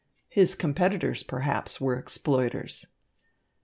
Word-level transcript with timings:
His 0.29 0.55
competitors, 0.55 1.21
perhaps, 1.21 1.79
were 1.79 1.95
exploiters. 1.95 2.87